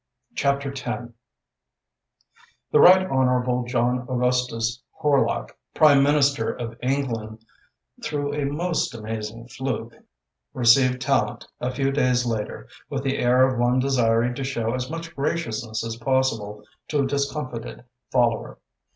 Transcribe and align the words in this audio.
CHAPTER 0.33 0.69
X 0.71 1.13
The 2.71 2.79
Right 2.79 3.05
Honourable 3.07 3.65
John 3.65 4.07
Augustus 4.09 4.81
Horlock, 4.99 5.51
Prime 5.75 6.01
Minister 6.01 6.51
of 6.51 6.75
England 6.81 7.45
through 8.03 8.33
a 8.33 8.47
most 8.47 8.95
amazing 8.95 9.47
fluke, 9.49 9.93
received 10.55 11.03
Tallente, 11.03 11.45
a 11.59 11.69
few 11.69 11.91
days 11.91 12.25
later, 12.25 12.67
with 12.89 13.03
the 13.03 13.19
air 13.19 13.45
of 13.47 13.59
one 13.59 13.77
desiring 13.77 14.33
to 14.33 14.43
show 14.43 14.73
as 14.73 14.89
much 14.89 15.15
graciousness 15.15 15.85
as 15.85 15.97
possible 15.97 16.63
to 16.87 17.03
a 17.03 17.07
discomfited 17.07 17.83
follower. 18.11 18.57